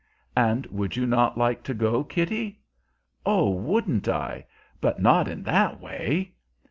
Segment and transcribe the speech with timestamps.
[0.35, 2.59] "And would you not like to go, Kitty?"
[3.23, 4.47] "Ah, wouldn't I!
[4.79, 6.33] But not in that way."